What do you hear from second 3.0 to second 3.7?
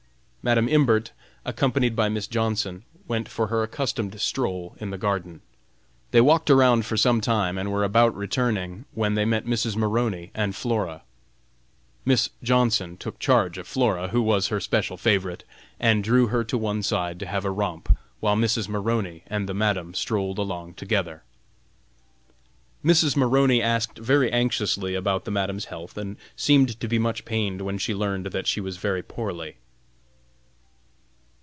went for her